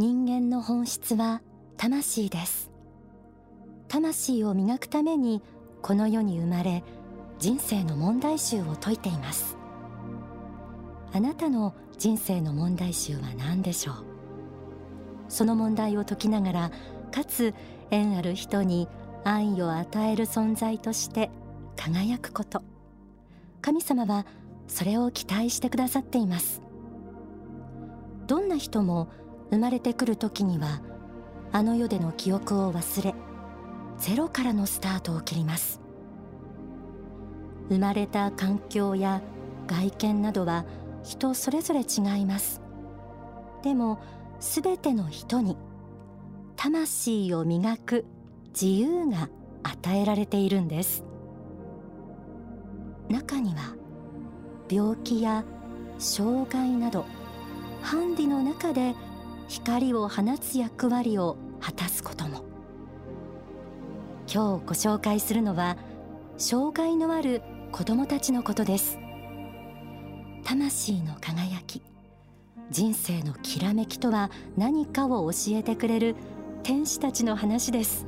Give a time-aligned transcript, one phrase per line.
[0.00, 1.42] 人間の本質は
[1.76, 2.70] 魂です。
[3.86, 5.42] 魂を磨くために
[5.82, 6.82] この世に生まれ
[7.38, 9.58] 人生の問題集を解いています。
[11.12, 13.94] あなたの人生の問題集は何でしょう？
[15.28, 16.70] その問題を解きながら
[17.12, 17.52] かつ
[17.90, 18.88] 縁ある人に
[19.22, 21.30] 愛を与える存在として
[21.76, 22.62] 輝くこと。
[23.60, 24.24] 神様は
[24.66, 26.62] それを期待してくださっています。
[28.26, 29.08] どんな人も
[29.50, 30.80] 生まれてくる時には
[31.52, 33.14] あの世での記憶を忘れ
[33.98, 35.80] ゼロからのスタートを切ります。
[37.68, 39.22] 生まれた環境や
[39.66, 40.64] 外見などは
[41.04, 42.60] 人それぞれ違います。
[43.62, 44.00] でも
[44.40, 45.56] すべての人に
[46.56, 48.06] 魂を磨く
[48.48, 49.28] 自由が
[49.62, 51.04] 与えられているんです。
[53.08, 53.74] 中には
[54.70, 55.44] 病気や
[55.98, 57.04] 障害など
[57.82, 58.94] ハンディの中で
[59.50, 62.44] 光を放つ役割を果たすことも。
[64.32, 65.76] 今日ご紹介するのは
[66.38, 68.96] 障害のある子供たちのことです。
[70.44, 71.82] 魂の輝き
[72.70, 76.14] 人生のきらめきとは何かを教えてくれる
[76.62, 78.06] 天使たちの話です。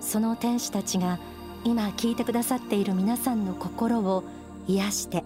[0.00, 1.18] その天使たちが
[1.64, 4.24] 今聞いてくださっている皆さんの心を
[4.66, 5.24] 癒して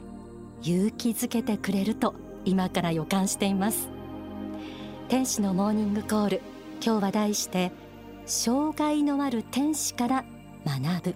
[0.65, 4.02] 勇気づけてくれると今から予感しています。
[5.09, 6.41] 天使のモーニングコール。
[6.85, 7.71] 今日は題して
[8.27, 10.25] 障害のある天使から
[10.65, 11.15] 学ぶ。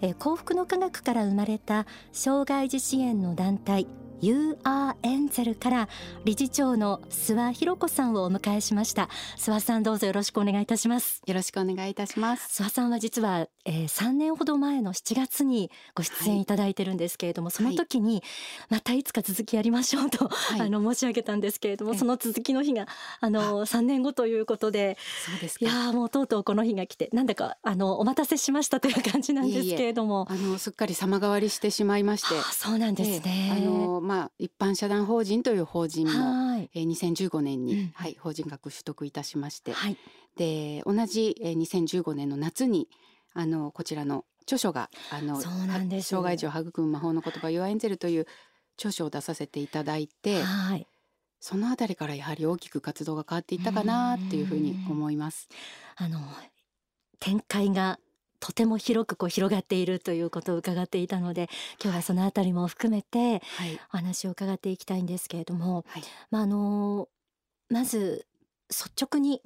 [0.00, 3.86] え幸福の科学から生まれた障害児支援の団体
[4.20, 5.88] You are エンゼルから
[6.24, 9.08] 理事長の諏訪博子さんをお迎えしました。
[9.36, 11.22] 諏訪さんどうぞよろしくお願いいたします。
[11.24, 12.60] よろしくお願いいたします。
[12.60, 18.24] 諏訪さんは実は、えー、3年ほど前の7月にご出演いただいてるんですけれども、はい、その時に
[18.70, 22.88] またいつか続きやりましょうと、はい、あの申し上げたんですけれども、その続きの日が
[23.20, 30.26] あの3年後ということでそうですいやもうとうとうこの日が来てなんだかあのお待たせしましたという感じなんですけれども。
[30.28, 32.34] あのすっかり様変わりしてしまいまして。
[32.52, 36.70] そうなんですね、えー、あのまあ一般社団法人という法人も、はい。
[36.74, 39.96] えー、2015年に、うん、はい、法人格取得いたしまして、はい、
[40.36, 42.88] で同じ、えー、2015年の夏に
[43.34, 48.26] あのこちらの著書があの障害児を育む魔法の言葉「ユアエンゼル」という
[48.76, 50.86] 著書を出させていただいて、はい、
[51.38, 55.48] そのあたりからやはり大きく活動が変わっていったかなっていうふうに思います。
[55.96, 56.20] あの
[57.20, 57.98] 展開が
[58.40, 61.48] とても広くこう広がっているということを伺っていたので
[61.82, 63.42] 今日はそのあたりも含めて
[63.92, 67.08] お話を伺っていきたいんですけれども、はい、まああの
[67.68, 68.26] まず
[68.70, 69.42] 率直に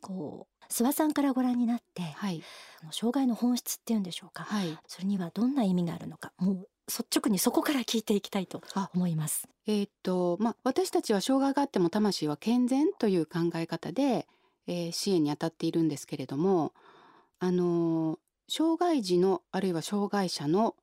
[0.00, 2.42] こう、諏訪さんからご覧になって、はい、
[2.90, 8.62] 障害の本質っていうんでしょうか、はい、それにはどんな意味があるのかもう率直にそこから聞いていきたいと
[8.94, 9.48] 思います。
[9.66, 14.26] えー、っとまあ私たちは障害があっても魂は健全という考え方で、
[14.66, 16.72] えー、支援に当たっているんですけれども、
[17.38, 18.18] あの
[18.50, 20.74] 障害児のあるいは障害者の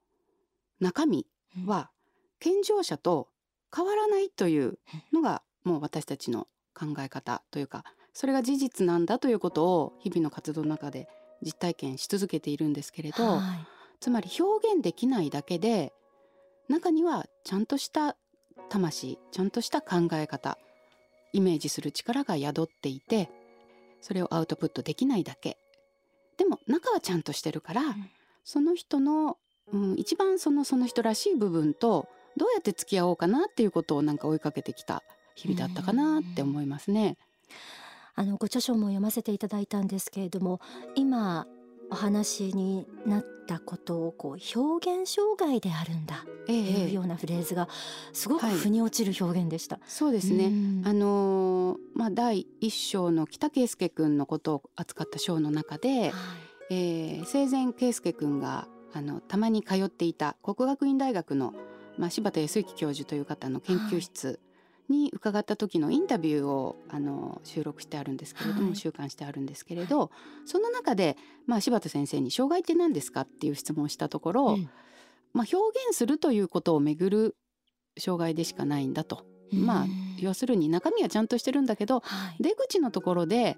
[0.80, 1.28] 中身
[1.66, 1.92] は
[2.40, 3.28] 健常者と
[3.76, 4.80] 変わらないという
[5.12, 7.84] のがもう私たちの考え方というか
[8.14, 11.10] それが事実なんだということを日々の活動の中で
[11.44, 13.68] 実体験し続けているんですけれど、はい、
[14.00, 15.92] つまり表現できないだけで
[16.70, 18.16] 中にはちゃんとした
[18.70, 20.58] 魂ちゃんとした考え方
[21.34, 23.30] イメージする力が宿っていて
[24.00, 25.58] それをアウトプットできないだけ
[26.38, 28.10] でも中はちゃんとしてるから、うん、
[28.44, 29.38] その人の、
[29.72, 35.04] うん、一番そのその人らしい部分とどうやって付き合おうかなっていうことをなんか追いかけてきた
[35.36, 37.18] 日々だったかなって思いますね。
[38.16, 40.60] あのご著書も読ませていただいたんですけれども
[40.96, 41.46] 今
[41.90, 46.26] お話になったことをこう表現障害であるんだ。
[46.46, 47.68] というようなフレーズが
[48.14, 49.76] すごく腑に落ちる表現でした。
[49.76, 50.52] はい、そうですね。
[50.86, 56.12] あのー、まあ第一章の北圭介君のことを扱った章の中で、はい、
[56.70, 61.54] えー、生前圭介君があのたまに通っていた国学院大学の
[61.98, 64.40] まあ、柴田康之教授という方の研究室
[64.90, 70.10] に伺った時のインタビューをあの収録してあるんですけれども、はい、収監してあるんですけれど、はい、
[70.46, 74.70] その中で、まあ、柴田先生に「障害って何ですか?」っていう質問をしたところ、うん、
[75.34, 75.58] まあ、表
[75.88, 77.36] 現するということをめぐる
[77.98, 79.26] 障害でしかないんだと。
[79.52, 79.86] まあ
[80.18, 83.58] 要するに中身はちゃんとしてるんだけど、はい、出口のところで、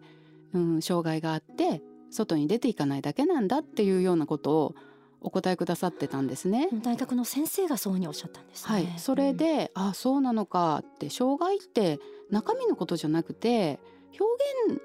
[0.54, 1.82] うん、障害があって
[2.12, 4.76] 外に出ていかないだけなんだっていうようなことを
[5.22, 6.70] お答えくださってたんですね。
[6.84, 12.00] 大学の先生がそうにおっしゃったんです、ね、はい、それで、うん、あそうなのかって障害って
[12.30, 13.80] 中身のことじゃなくて
[14.20, 14.82] 表現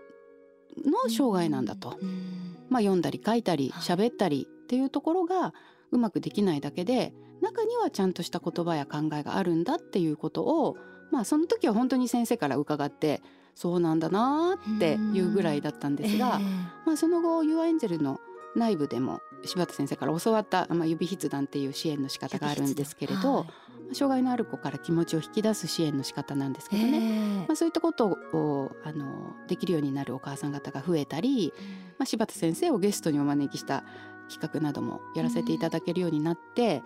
[0.90, 5.54] の障害なんだと、うん、まあ読んだり書いたり喋ったりっていうところが
[5.92, 10.76] うまくできないだけで中にはちゃんとした言葉や考えがあるんだっていうことを
[11.10, 13.22] まあその時は本当に先生から伺って
[13.54, 16.46] そうなんだなっていうぐらいだったんですが、ええ。
[16.86, 18.19] まあ、その後 u アエンゼルの
[18.56, 23.47] 内部でも柴田先生から教わった、まあ、指筆談っていう支援の仕方があるんですけれど、はい
[23.93, 27.47] 障害のある子から気持ちを引き出す支援の仕方なんですけどね、え。
[27.47, 31.53] まあ、そういったことをあのできるようになるお母さん方が増えたり、
[31.99, 33.85] まあ、柴田先生をゲストにお招きした
[34.31, 36.83] 企画などもやらせていただけるようになって、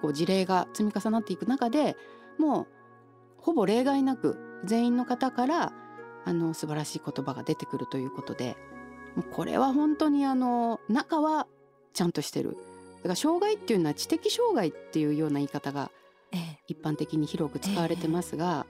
[0.00, 1.96] こう事例が積み重なっていく中で
[2.38, 2.66] もう
[3.38, 5.72] ほぼ例外なく全員の方から
[6.24, 8.56] あの素晴らしい言葉が出てくるということで
[9.32, 11.46] これは本当にあの中は
[11.92, 12.56] ちゃんとしてる。
[12.98, 15.90] だから障害っていうのは知的障害っていうような言い方が
[16.32, 16.58] ええ。
[16.68, 18.66] 一般的に広く使われてますが、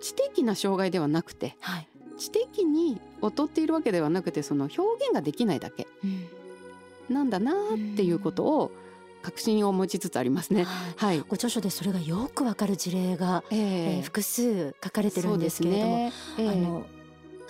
[0.00, 1.88] 知的な障害ではなくてはい。
[2.18, 7.14] 知的に劣っているわけではなくてその表現ができないだけうん。
[7.14, 7.54] なんだなっ
[7.96, 8.70] ていうことを
[9.22, 10.64] 確信を持ちつつありますね。
[10.64, 11.16] はい。
[11.16, 14.00] はい、ご著書でそれがよくわかる事例が、ええ。
[14.00, 16.12] ー複数書かれてるんですけれども、ね。
[16.38, 16.48] ええ。
[16.48, 16.84] あの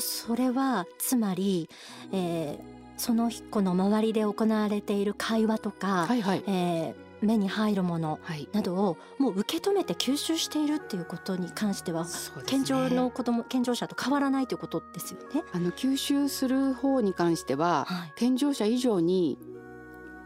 [0.03, 1.69] それはつまり、
[2.13, 6.45] えーその子の周りで行われている会話とか、はいはい。
[6.47, 8.49] えー目に入るものはい。
[8.53, 12.11] などをもう受け止めて吸収しているっていうことに関してはね。
[12.47, 15.43] 健常の子供健常者と変わらないということですよね。
[15.53, 18.13] あの吸収する方に関してははい。
[18.17, 19.39] 健常者以上に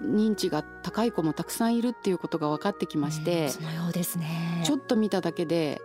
[0.03, 4.63] 認知が高い子もたくさんいるっていうことが分かってきまして、うんそのようですね。
[4.65, 5.81] ちょっと見ただけで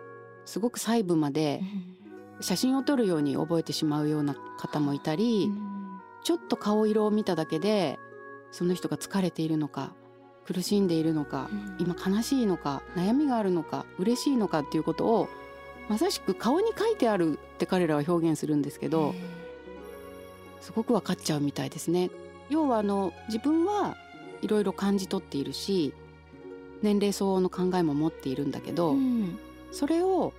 [0.45, 2.00] すごく細部までうん
[2.41, 5.81] 写真を撮るように覚えてしまうような方もいたり、うん。
[6.23, 7.97] ちょっと顔色を見ただけで
[8.51, 9.93] その人が疲れているのか
[10.45, 11.49] 苦しんでいるのか
[11.79, 15.29] 今悲しいのか悩みがあるのか嬉しいのかっていうことを
[15.89, 19.13] まさしく顔に書いてあるって彼らは表現するんですけど
[20.61, 22.11] すごく分かっちゃうみたいですね。
[22.49, 23.97] 要はあの自分は
[24.41, 25.93] いろいろ感じ取っているし
[26.83, 29.39] 年齢相応の考えも持っているんだけど、うん。
[29.71, 30.33] それを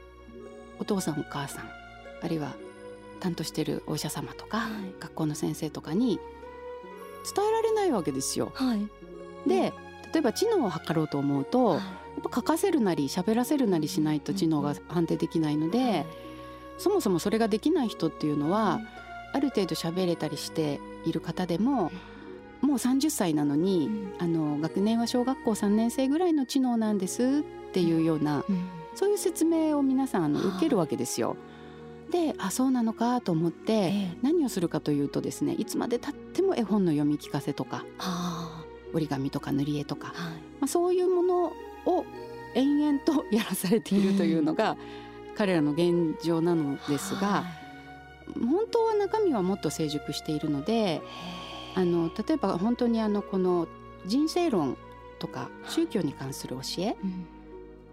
[0.78, 1.81] お父さんお母さん
[2.22, 2.54] あるいは
[3.20, 4.70] 担当してるお医者様とか、はい。
[5.00, 6.19] 学校の先生とかに
[7.34, 8.52] 伝えられないわけですよ。
[8.54, 8.88] はい。
[9.48, 9.72] で
[10.12, 11.82] 例えば知能を測ろうと思うと、やっ
[12.22, 16.04] ぱ書かせるなり喋らせるなりしないと知能が判定できないので、
[16.76, 18.80] そもそもそれができない人っていうのは、
[19.32, 21.90] ある程度喋れたりしている方でも、
[22.60, 23.88] もう30歳なのに、
[24.19, 28.69] あの学年は小学校3年生ぐらいの知能なんですっていうような、うん。
[28.94, 31.36] そういう説明を皆さん受けるわけですよ。
[32.12, 34.19] であそうなのかと思って、ええ。
[34.23, 40.32] 何をするかというとですねいつまでたっても絵本の読み聞かせとかあ折り紙とか塗り絵とか、あはい。
[40.35, 41.44] まあ、そういうもの
[41.87, 42.05] を
[42.55, 44.76] 延々とやらされているというのが、
[45.35, 47.44] 彼らの現状なのですがは
[48.41, 51.00] 本当は中身はもっと成熟しているのでい
[51.75, 53.67] あの例えば本当にあのこの
[54.06, 54.76] 人生論
[55.19, 57.26] とか宗教に関する教えうん。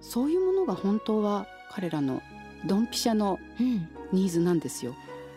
[0.01, 2.21] そういうものが本当は彼らの
[2.65, 3.89] ドンピシャのうん。
[4.11, 4.95] ニーズなんですよ。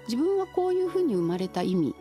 [0.09, 1.95] 自分はこういうふうに生まれた意味。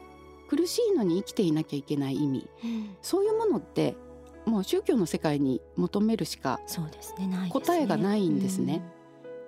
[0.47, 2.49] 苦しいのに生きていなきゃいけない意味。
[2.63, 2.95] うん。
[3.01, 3.95] そういうものって
[4.45, 6.59] もう宗教の世界に求めるしか
[7.49, 8.81] 答えがないんですね。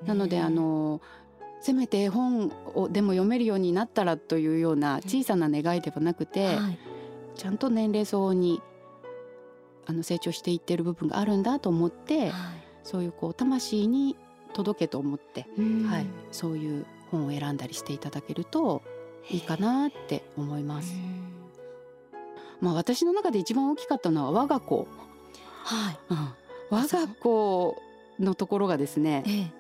[0.02, 0.08] うん。
[0.08, 1.02] なのであの
[1.62, 6.80] せめて絵本をでも読めるようになったらというような小さな願いではなくて、はい。
[7.36, 8.62] ちゃんと年齢相応に
[9.86, 12.64] あの成長していってる部分があるんだと思ってはい。
[12.84, 14.18] そういうこう魂に
[14.54, 15.84] 届けと思って、うん。
[15.84, 18.82] はい、そういう本を選んだりしていただけると
[19.30, 20.94] いいかなって思います。
[20.94, 21.24] うん
[22.64, 24.88] まあ私の中で一番大きかったのは我が子、
[25.66, 26.00] はい。
[26.10, 26.18] うん。
[26.70, 27.76] 我が子
[28.22, 29.52] のところがですね、ええ。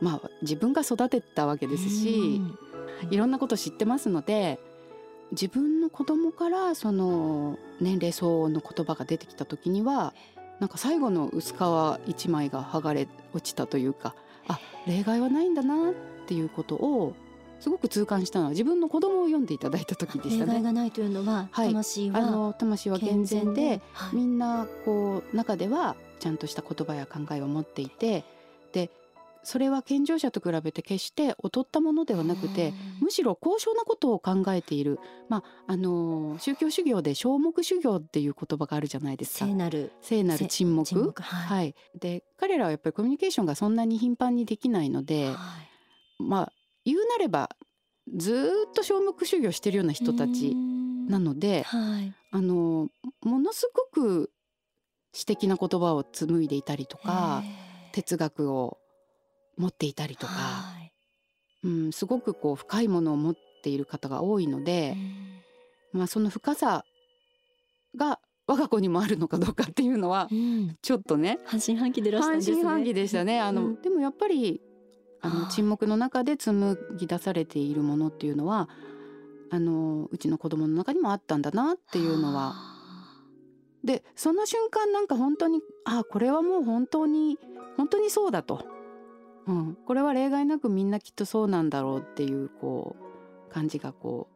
[0.00, 2.40] まあ自分が育てたわけですし、
[3.10, 4.58] いろんなこと知ってますので
[5.32, 10.14] 自分の子供からその年齢相応の言葉が出てきた時には
[10.62, 11.56] なんか最後の薄皮
[12.06, 14.14] 一枚が剥がれ落ちたというか
[14.46, 15.94] あ例外はないんだなっ
[16.28, 17.16] ていうことを
[17.58, 20.52] すごく痛感したのは自分の子供を読んでいただいた時でし例たね。
[20.52, 28.24] 外がないというのは、はい魂はあの魂は健全ではいみんなこう中ではちゃんとした言葉や考えを持っていて
[28.72, 28.88] で
[29.44, 39.46] それは健常者と比べて決して劣ったものではなくてむしろ高尚なことを考えている、まああの宗教修行で小目修行っていう言葉があるじゃないですか。
[39.46, 39.92] 聖なる。
[40.00, 41.12] 聖なる沈黙。
[41.20, 41.58] はい。
[41.58, 45.34] はい、で彼らはやっぱりコミュニケーションがそんなに頻繁にできないので、はい。
[46.22, 46.52] まあ
[46.84, 47.50] 言うなれば
[48.16, 52.14] ずーっと小目修行してるような人たちなので、はい。
[52.30, 52.88] あの
[53.22, 54.30] ものすごく
[55.12, 57.42] 詩的な言葉を紡いでいたりとか
[57.92, 58.78] 哲学を
[59.56, 60.92] 持っていたりとか、はい。
[61.64, 64.96] うん、すごくこう深いものを持っている方が多いので、
[65.92, 66.84] まあ、その深さ
[67.96, 70.76] が我が子にもあるのかどうかっていうのはうん。
[70.82, 72.56] ちょっとね半信半疑でらしたん半ですね。
[72.56, 73.40] 信半疑でしたね。
[73.40, 73.82] あの、うん。
[73.82, 74.60] でもやっぱり
[75.20, 78.68] あの沈黙の中で紡ぎ出されているものっていうのは
[79.50, 82.54] あのうちの子供の中にもあったんだなっていうのは。
[83.84, 87.36] でその瞬間なんか本当にあこれはもう本当に
[87.76, 88.64] 本当にそうだと、
[89.46, 92.96] うん、これは例外なくみんなきっとそうなんだろうっていうこ
[93.50, 94.28] う感じがこ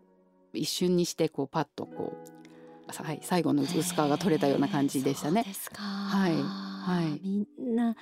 [0.55, 5.45] う一瞬にしてこうパッとこう、はい、最後の薄皮が取れたような感じでしたね。
[5.75, 7.95] はい、はい、みんな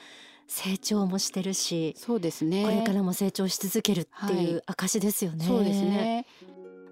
[0.47, 2.65] 成長もしてるしそうですね。
[2.65, 5.39] これからも成長し続けるっていう証ですよね。
[5.39, 6.27] はい、そうですね。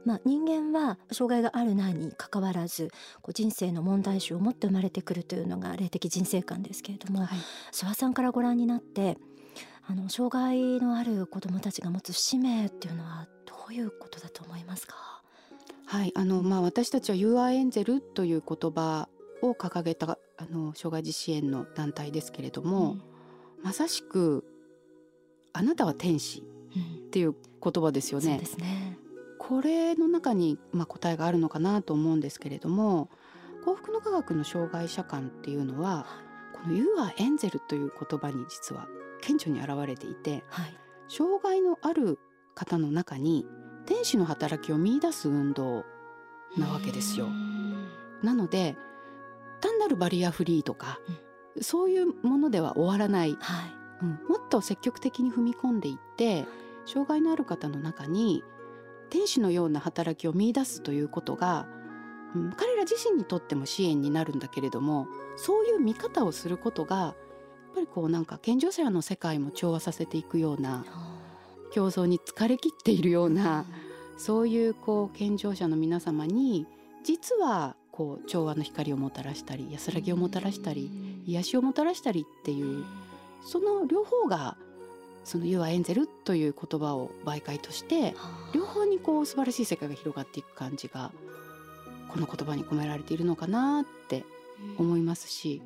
[0.05, 2.91] まあ、人間は障害があるないにかかわらず
[3.21, 7.29] こう人生の問題集を持って生まれてくるというのが霊的人生観ですけれども、はい、
[7.71, 9.17] 諏訪さんからご覧になって
[9.87, 15.23] あの障害のある子どもたちが持つ使命っていうのはどういうことだと思いますか？
[15.87, 19.09] はいあのまあ、私たちは You are Angel という言葉
[19.43, 23.03] を掲げたあの障害児支援の団体ですけれども、うん、
[23.63, 24.45] まさしく
[25.53, 26.43] 「あなたは天使」
[27.07, 28.27] っていう言葉ですよね。
[28.27, 28.99] うん、そうですね。
[29.39, 33.11] これの中に、まあ、答えがあるのかなと思うんですけれども
[33.65, 36.07] 幸福の科学の障害者観っていうのは
[36.55, 38.87] この「You are Angel」という言葉に実は
[39.23, 40.77] 顕著に現れていて、はい、
[41.09, 42.19] 障害のある
[42.55, 43.47] 方の中に
[43.87, 45.85] 天使の働きを見出す運動
[46.59, 47.29] なわけですよ。
[48.23, 48.77] なので
[49.61, 51.01] 単なるバリアフリーとか、
[51.57, 56.47] うん、そういうものでは終わらない、はい、うん、もっと積極的に踏み込んでいって
[56.85, 58.45] 障害のある方の中に
[59.11, 61.67] 天使のような働きを見出すということが、
[62.35, 67.15] うん、彼ら自身にとっても支援になるんだけれどもそういう見方をすることが
[67.75, 70.85] ぱりこうなんか健常者の世界も調和させていくような
[71.73, 73.65] 競争に疲れきっているような、
[74.19, 76.67] そういうこう健常者の皆様に
[77.03, 80.91] 実はこう調和の光をもたらしたり安らぎをもたらしたり
[81.27, 82.85] 癒しをもたらしたりっていう
[83.45, 84.57] その両方が
[85.25, 88.15] その「You are Angel」という言葉を媒介として
[88.55, 91.11] 両方にこう素晴らしい世界が広がっていく感じが
[92.09, 94.25] この言葉に込められているのかなって
[94.79, 95.61] 思いますし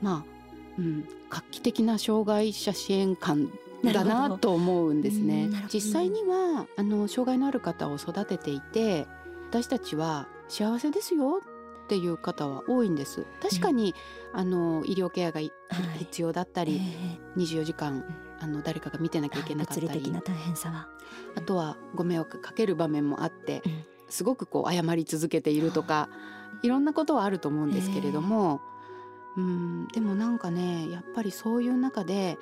[0.00, 0.37] まあ、
[0.78, 3.50] うん、画期的な障害者支援官
[3.84, 5.50] だなと思うんですね。
[5.72, 9.06] 実際にはあの障害のある方を育てていて
[9.50, 11.40] 私たちは幸せですよ
[11.84, 13.26] っていう方は多いんです。
[13.40, 13.94] 確かに、
[14.32, 15.40] うん、あの医療ケアが
[15.98, 16.84] 必要だったり、は
[17.36, 18.04] い、24時間
[18.40, 19.88] あの誰かが見てなきゃいけなかったり。
[19.88, 20.88] 的な大変さは、
[21.34, 26.08] あとはご迷惑かける場面もあって、うん、すごくこう謝り続けているとか
[26.62, 28.60] いろんなことはあると思うんですけれども、
[29.38, 32.36] うんでもなんかねやっぱりそういう中で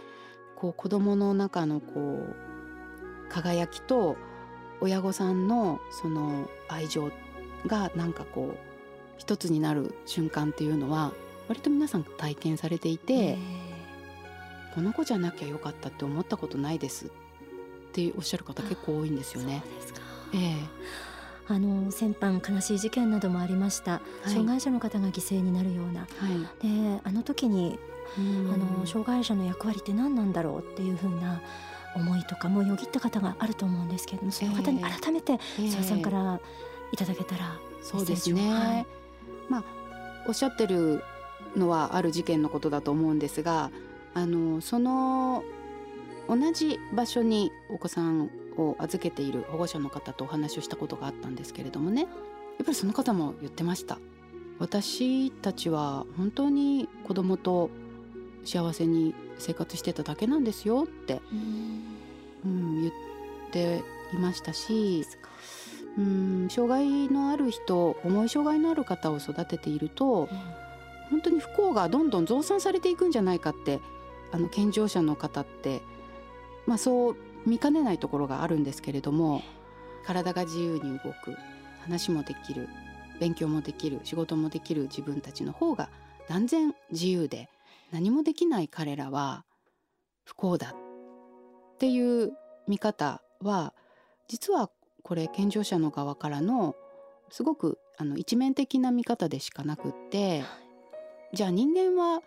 [0.56, 4.16] こう子どもの中のこう輝きと
[4.80, 7.12] 親御さんのその愛情
[7.66, 8.58] がなんかこう
[9.18, 11.12] 一つになる瞬間っていうのは
[11.48, 13.38] 割と皆さん体験されていて。
[14.76, 17.08] この子じゃなきゃよかったって思ったことないですっ
[17.92, 19.62] ておっしゃる方結構多いんですよね。
[20.34, 20.56] ええ
[21.48, 26.06] あの先般悲しい事件などもありました、はい、障害者の方が犠牲になるような、は
[26.62, 27.78] い、であの時に
[28.16, 31.40] あの障害者の役割って何なんだろうっていうふうな
[31.94, 36.40] 思いとかもよぎった方があると思うんですけれどもその方に改めて諏訪さんから
[36.92, 38.86] いただけたら、そうですね、はい、
[39.48, 39.64] まあ
[40.28, 41.02] おっしゃってる
[41.56, 43.70] のはある事件のことだと思うんですが
[44.14, 45.42] あのその
[46.28, 52.06] 同じ場所にお子さんを預けている保護者の方とお話をしたことがあったんですけれどもね。
[52.58, 53.98] やっぱりその方も言ってました
[54.58, 57.70] 私たちは本当に子供と
[58.44, 61.20] 幸せに生活してただけなんですよって、
[62.44, 62.92] うん、言っ
[63.52, 63.82] て
[64.14, 65.04] いましたし
[65.98, 70.28] うん障害のある人重い障害のある方を育てていると、
[71.10, 73.80] 本当に不幸がどんどん増産されていくんじゃないかって
[74.30, 75.80] あの健常者の方って、
[76.66, 77.16] まあ、そう
[77.46, 79.42] 見かねないところがあるんですけれども
[80.04, 81.36] 体が自由に動く
[81.80, 82.68] 話もできる
[83.20, 85.88] 勉強もできる仕事もできる自分たちの方が
[86.28, 87.48] 断然自由で
[87.92, 89.44] 何もできない彼らは
[90.24, 92.32] 不幸だっていう
[92.66, 93.72] 見方は
[94.28, 94.70] 実は
[95.02, 96.74] これ健常者の側からの
[97.30, 100.44] すごくあの一面的な見方でしかなくって
[101.32, 102.22] じゃあ人間は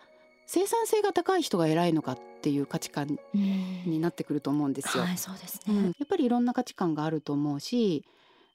[0.46, 5.04] 生産性が高い人が偉いのかっていう価値観になってくると思うんですよ。
[5.04, 8.04] はい、そうですね、うん、やっぱりいろんな価値観があると思うし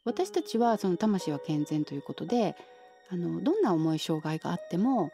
[0.04, 2.56] 私たちはその魂は健全ということで
[3.10, 5.12] あのどんな重い障害があっても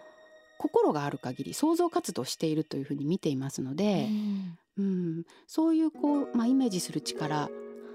[0.57, 7.49] 心がある限り創造活動しているというふうに見ていますので、うん、うん、そういうこう、まあ、イメージする力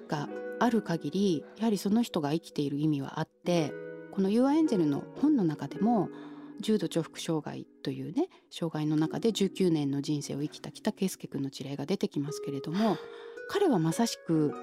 [0.09, 0.29] が
[0.59, 3.73] ある限りやはりその人が生きている意味はあって
[4.11, 6.09] この「ユアエンジェル」の本の中でも
[6.61, 12.97] 重度重複障害というね障害の中で19年の人生を生きた北圭介君の事例が出てきますけれども
[13.49, 14.55] 彼はまさしく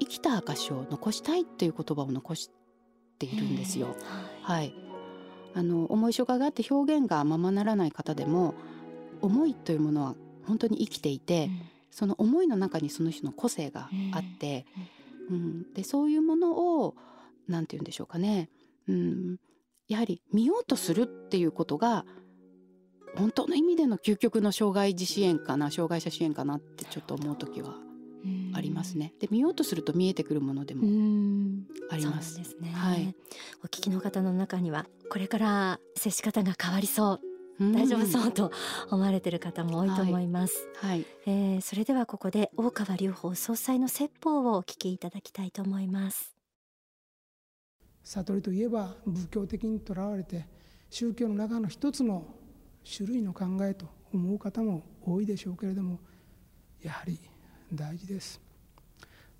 [0.00, 2.50] 生きた証を残したいっていう言葉を残し
[3.18, 3.94] ているんですよ。
[4.42, 4.74] はい、
[5.54, 8.54] あの重い障害があって表現がままならない方でも
[9.20, 14.66] 思いというものは本当に生きていて、うん、その思いの中にその人の個性があって、
[15.30, 16.96] うん、うん、でそういうものを
[17.48, 18.48] 何て言うんでしょうかね、
[18.88, 19.36] うん、
[19.92, 22.04] やはり見ようとするっていうことが
[23.16, 27.74] 本当の意味での究極の障害児支援かな障害者支援かなってちょっと思う時は
[28.54, 29.12] ありますね。
[29.20, 30.82] で見ようとすると見えてくるものでも
[31.90, 32.36] あります。
[32.36, 32.70] ですね。
[32.70, 33.14] はい。
[33.62, 37.20] お聞きの方の中にはこれから接し方が変わりそう。
[37.60, 38.50] 大丈夫そうと
[38.90, 40.68] 思われている方も多いと思います。
[40.76, 46.34] はい、はい、えー、それではここで大川隆法総裁の説法をお聞きいただきたいと思います。
[48.04, 50.46] 悟りといえば仏教的にとらわれて
[50.90, 52.26] 宗教の中の一つの
[52.84, 55.98] 種類の考えと思う方も多いでしょうけれども
[56.82, 57.18] やはり
[57.72, 58.40] 大事です。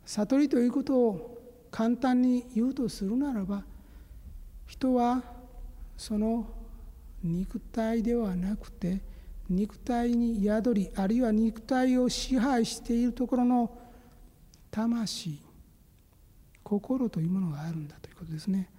[0.06, 1.38] 悟りということを
[1.70, 3.64] 簡単に言うとするならば
[4.66, 5.22] 人は
[5.96, 6.46] その
[7.22, 9.00] 肉体ではなくて
[9.48, 13.70] 肉体に宿りあるいは肉体を支配しているところの
[14.70, 15.40] 魂
[16.80, 18.70] 心というものがあるんだということですね。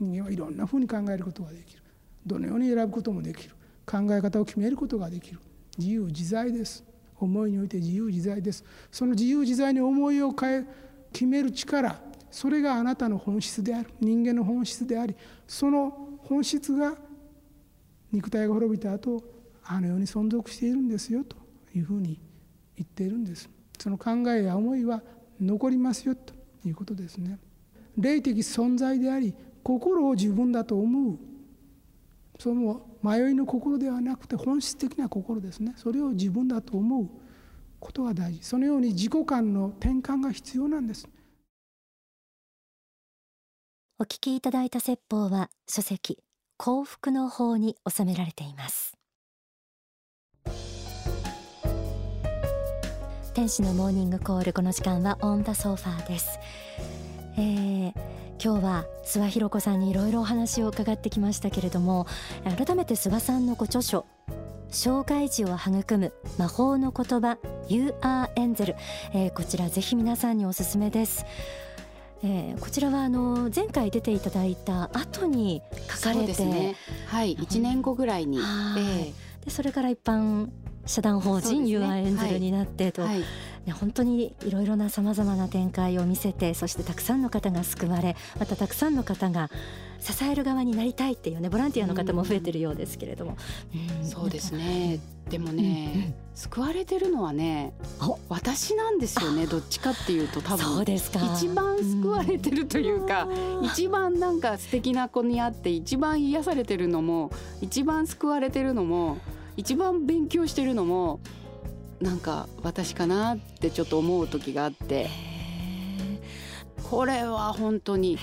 [0.00, 1.82] 人間はいろんなふうに考えることができる。
[2.26, 3.54] どのように選ぶこともできる。
[3.84, 5.38] 考え方を決めることができる。
[5.76, 6.82] 自由自在です。
[7.18, 8.64] 思いにおいて自由自在です。
[8.90, 10.64] その自由自在に思いを変え
[11.12, 12.00] 決める力。
[12.30, 13.90] それがあなたの本質である。
[14.00, 15.14] 人間の本質であり。
[15.46, 16.96] その本質が
[18.10, 19.22] 肉体が滅びた後
[19.64, 21.36] あの世に存続しているんですよと
[21.74, 22.18] いうふうに
[22.76, 23.50] 言っているんです。
[23.78, 25.02] その考えや思いは
[25.38, 26.43] 残りますよと。
[26.68, 27.38] いうことですね。
[27.96, 31.18] 霊的存在であり心を自分だと思う。
[32.38, 35.74] その迷いの心ではなくて本質的な心ですね。
[35.76, 37.08] それを自分だと思う。
[37.84, 38.42] ことが大事。
[38.42, 41.06] そのように自己観の転換が必要なんです。
[43.98, 46.18] お聞きいただいた説法は書籍
[46.56, 48.96] 幸福の法に収められています。
[53.34, 56.38] 天使のモーニングコールこの時間はオンダソファーです、
[57.36, 57.92] えー
[58.42, 62.06] 今日は諏訪弘子さんにいろいろお話を伺ってきましたけれども
[62.44, 64.04] 改めて諏訪さんのご著書
[64.68, 68.74] 障害児を育む魔法の言葉 You are Angel、
[69.14, 71.24] えー、こちらぜひ皆さんにおすすめです。
[72.22, 76.74] えー、こちらはあの前回出ていただいた後に書かれて、ね、
[77.06, 80.48] はい1年後ぐらいに、えー、でそれから一般
[80.86, 83.14] 社団法人 You are Angel になってと、はい。
[83.14, 83.24] はい。
[83.66, 89.50] ね、本当にいろいろなさまざまな展開を見せてそしてたくさんの方が救われまたたくさんの方が
[90.00, 93.38] 支える側になりたいっていうねボランティアの方も増えてるようですけれども、
[94.02, 95.00] うん、そうですね。
[95.30, 97.72] でもね、うんうん、救われてるのはね
[98.28, 100.58] 私なんですよねどっちかっていうと多分。
[100.58, 101.20] そうですか。
[101.34, 107.30] 一番救われてるというか、うん、一番なんか素敵な子に会って一番癒されてるのも
[107.62, 109.16] 一番救われてるのも
[109.56, 111.20] 一番勉強してるのも
[112.00, 115.08] なんか私かなってちょっと思う時があって。
[116.90, 118.18] これは本当に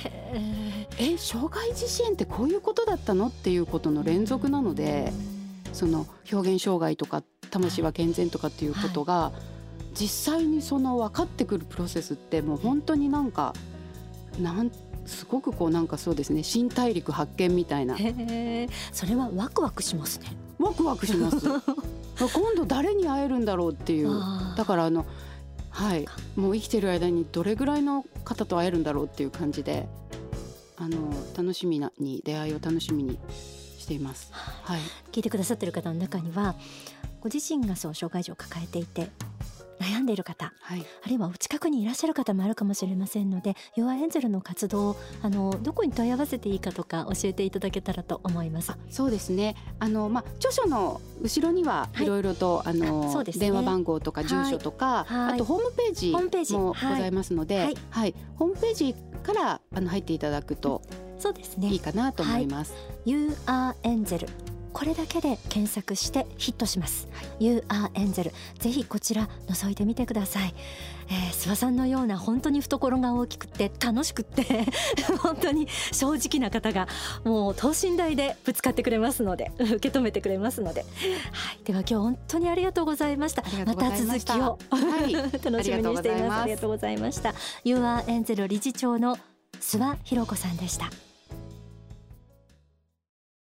[0.98, 5.12] え障害児支援ってこういうことだったのっていうことの連続なので
[5.74, 9.32] その表現障害とか魂は健全とかっていうことが
[9.94, 13.54] 実際にその分かってくるプロセスってもう本当になんか
[14.40, 14.72] なん
[15.06, 17.98] すごくこうなんかそうですね新大陸発見みたいな。
[18.94, 20.28] それはワクワクしますね
[20.62, 21.38] ワクワクします。
[22.18, 24.12] 今度誰に会えるんだろうっていう。
[24.56, 25.06] だからあの
[25.70, 26.06] はい。
[26.36, 29.88] もう生きてる間にどれぐらいの方と会えるんだろうっていう感じで
[30.78, 30.98] あの
[31.38, 33.20] 楽しみなに出会いを楽しみに
[33.78, 34.80] しています、はい、
[35.12, 36.56] 聞いてくださってる方の中には
[37.20, 39.12] ご自身がそう障害児を抱えていて
[39.82, 48.72] 悩んでいる方、はい、あるいはお近くにいらっしゃる方もあるかもしれませんのでヨアエンゼルの活動あのどこに問い合わせていいかとか教えていただけたらと思います。
[48.90, 49.56] そうですね。
[49.80, 52.06] あの、まあ、著書の後ろにはい。
[52.06, 60.82] ろいろと、はい、あの、ね、電話番号とか住所とか、はい、あとホームページもございますので、はい、はい、ホームページからあの入っていただくと
[61.20, 61.70] そうですね。
[61.70, 62.74] いいかなと思います。
[63.06, 64.28] You are Angel
[64.74, 70.54] これだけで検索してヒットします、はい、You are Angel ぜひこちら覗いてみてください、
[71.10, 74.66] えー、諏訪さんのような本当に懐が大きくて楽しくって
[75.22, 76.88] 本当に正直な方が
[77.24, 80.88] もう等身大でぶつかってくれますので受け止めてくれますので、は
[81.54, 83.44] い、では今日本当にありがとうございました。
[83.66, 83.92] また。
[83.96, 86.42] 続きを、はい、 楽しみにしています。
[86.42, 87.34] ありがとうございました。
[87.64, 89.18] You are Angel 理事長の
[89.60, 90.90] 諏訪博子さんでした